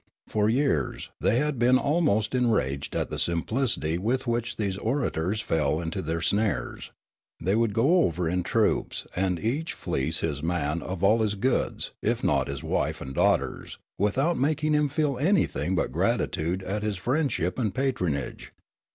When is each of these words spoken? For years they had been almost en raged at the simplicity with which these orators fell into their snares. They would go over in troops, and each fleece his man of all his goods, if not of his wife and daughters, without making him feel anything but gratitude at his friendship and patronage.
For 0.25 0.49
years 0.49 1.11
they 1.19 1.37
had 1.37 1.59
been 1.59 1.77
almost 1.77 2.33
en 2.33 2.49
raged 2.49 2.95
at 2.95 3.11
the 3.11 3.19
simplicity 3.19 3.99
with 3.99 4.25
which 4.25 4.57
these 4.57 4.75
orators 4.77 5.41
fell 5.41 5.79
into 5.79 6.01
their 6.01 6.21
snares. 6.21 6.91
They 7.39 7.53
would 7.53 7.73
go 7.73 8.01
over 8.05 8.27
in 8.27 8.41
troops, 8.41 9.05
and 9.15 9.37
each 9.39 9.73
fleece 9.73 10.21
his 10.21 10.41
man 10.41 10.81
of 10.81 11.03
all 11.03 11.21
his 11.21 11.35
goods, 11.35 11.91
if 12.01 12.23
not 12.23 12.47
of 12.47 12.51
his 12.53 12.63
wife 12.63 12.99
and 12.99 13.13
daughters, 13.13 13.77
without 13.99 14.39
making 14.39 14.73
him 14.73 14.89
feel 14.89 15.19
anything 15.19 15.75
but 15.75 15.91
gratitude 15.91 16.63
at 16.63 16.81
his 16.81 16.97
friendship 16.97 17.59
and 17.59 17.75
patronage. 17.75 18.53